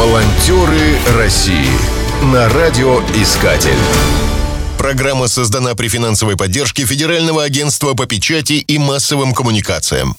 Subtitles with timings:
[0.00, 1.68] Волонтеры России
[2.32, 3.76] на радиоискатель.
[4.78, 10.16] Программа создана при финансовой поддержке Федерального агентства по печати и массовым коммуникациям.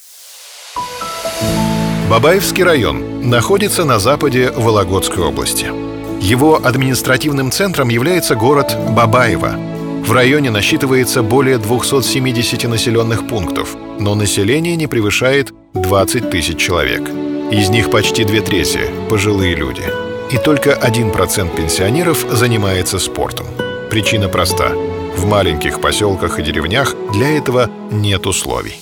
[2.12, 5.66] Бабаевский район находится на западе Вологодской области.
[6.22, 9.56] Его административным центром является город Бабаево.
[10.06, 17.02] В районе насчитывается более 270 населенных пунктов, но население не превышает 20 тысяч человек.
[17.52, 18.80] Из них почти две трети–
[19.10, 19.84] пожилые люди.
[20.32, 23.46] И только 1% пенсионеров занимается спортом.
[23.90, 24.70] Причина проста.
[25.18, 28.76] В маленьких поселках и деревнях для этого нет условий.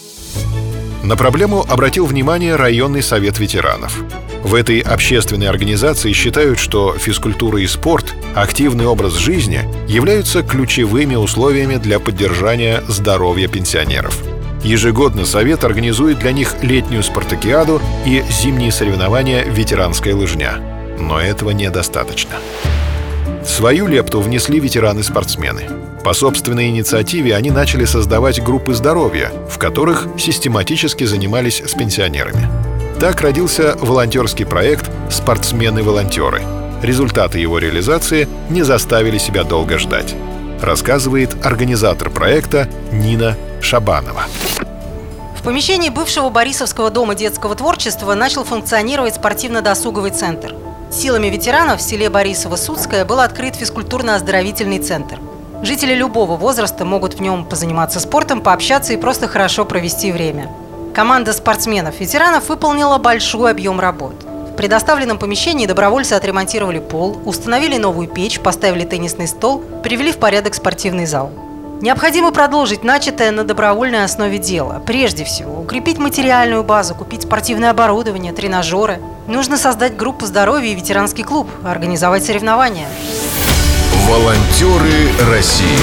[1.03, 4.03] На проблему обратил внимание районный совет ветеранов.
[4.43, 11.77] В этой общественной организации считают, что физкультура и спорт, активный образ жизни являются ключевыми условиями
[11.77, 14.21] для поддержания здоровья пенсионеров.
[14.63, 20.55] Ежегодно Совет организует для них летнюю спартакиаду и зимние соревнования «Ветеранская лыжня».
[20.99, 22.35] Но этого недостаточно.
[23.45, 25.63] Свою лепту внесли ветераны-спортсмены.
[26.03, 32.47] По собственной инициативе они начали создавать группы здоровья, в которых систематически занимались с пенсионерами.
[32.99, 36.41] Так родился волонтерский проект «Спортсмены-волонтеры».
[36.83, 40.15] Результаты его реализации не заставили себя долго ждать.
[40.61, 44.23] Рассказывает организатор проекта Нина Шабанова.
[45.39, 50.53] В помещении бывшего Борисовского дома детского творчества начал функционировать спортивно-досуговый центр.
[50.91, 55.19] Силами ветеранов в селе Борисово-Судское был открыт физкультурно-оздоровительный центр.
[55.61, 60.49] Жители любого возраста могут в нем позаниматься спортом, пообщаться и просто хорошо провести время.
[60.93, 64.15] Команда спортсменов-ветеранов выполнила большой объем работ.
[64.23, 70.55] В предоставленном помещении добровольцы отремонтировали пол, установили новую печь, поставили теннисный стол, привели в порядок
[70.55, 71.31] спортивный зал.
[71.81, 74.81] Необходимо продолжить начатое на добровольной основе дело.
[74.85, 78.99] Прежде всего, укрепить материальную базу, купить спортивное оборудование, тренажеры.
[79.27, 82.87] Нужно создать группу здоровья и ветеранский клуб, организовать соревнования.
[84.09, 85.79] Волонтеры России.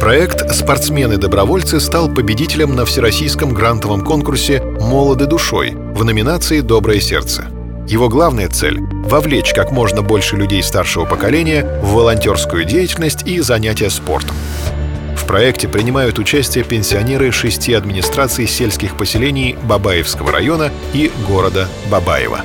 [0.00, 7.57] Проект «Спортсмены-добровольцы» стал победителем на всероссийском грантовом конкурсе «Молоды душой» в номинации «Доброе сердце».
[7.88, 13.88] Его главная цель– вовлечь как можно больше людей старшего поколения в волонтерскую деятельность и занятия
[13.88, 14.36] спортом.
[15.16, 22.42] В проекте принимают участие пенсионеры шести администраций сельских поселений Бабаевского района и города Бабаево.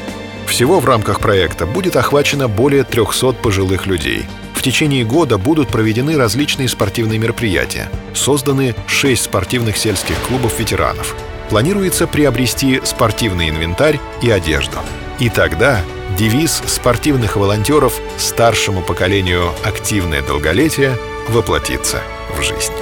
[0.48, 4.26] Всего в рамках проекта будет охвачено более 300 пожилых людей.
[4.54, 7.90] В течение года будут проведены различные спортивные мероприятия.
[8.14, 11.18] Созданы 6 спортивных сельских клубов ветеранов.
[11.50, 14.78] Планируется приобрести спортивный инвентарь и одежду.
[15.24, 15.80] И тогда
[16.18, 20.98] девиз спортивных волонтеров старшему поколению «Активное долголетие»
[21.30, 22.02] воплотится
[22.38, 22.74] в жизнь.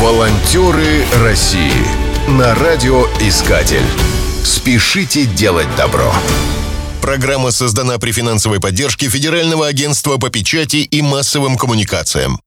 [0.00, 1.84] Волонтеры России
[2.28, 3.84] на радиоискатель.
[4.42, 6.10] Спешите делать добро.
[7.02, 12.40] Программа создана при финансовой поддержке Федерального агентства по печати и массовым коммуникациям.